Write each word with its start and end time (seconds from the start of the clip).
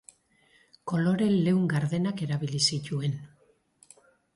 Kolore 0.93 1.29
leun 1.35 1.69
gardenak 1.75 2.27
erabili 2.31 2.67
zituen. 2.73 3.19